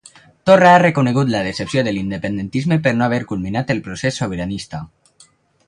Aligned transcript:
Torra 0.49 0.69
ha 0.75 0.79
reconegut 0.83 1.29
la 1.33 1.41
decepció 1.47 1.83
de 1.89 1.93
l'independentisme 1.97 2.79
per 2.87 2.95
no 2.97 3.07
haver 3.09 3.21
culminat 3.33 3.77
el 3.77 3.85
procés 3.89 4.21
sobiranista. 4.23 4.81